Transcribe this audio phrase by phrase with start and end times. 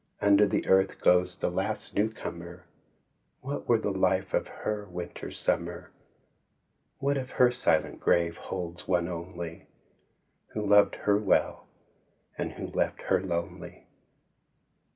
[0.19, 2.65] Under the earth goes the last new comer,
[3.41, 5.89] What were the life of her, winter smnmer!
[6.97, 9.67] What if her silent grave holds one only
[10.53, 11.67] Who loved her well,
[12.35, 13.89] and who left her lonely?